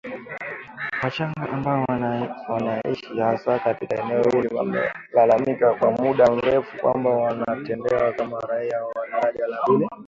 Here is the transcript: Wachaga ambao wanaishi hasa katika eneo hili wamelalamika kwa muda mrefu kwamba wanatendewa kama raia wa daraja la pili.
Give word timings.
Wachaga 1.03 1.49
ambao 1.51 1.85
wanaishi 2.49 3.19
hasa 3.19 3.59
katika 3.59 4.01
eneo 4.05 4.23
hili 4.31 4.55
wamelalamika 4.55 5.73
kwa 5.75 5.91
muda 5.91 6.31
mrefu 6.31 6.77
kwamba 6.77 7.09
wanatendewa 7.09 8.11
kama 8.13 8.39
raia 8.39 8.85
wa 8.85 9.07
daraja 9.11 9.47
la 9.47 9.57
pili. 9.65 9.87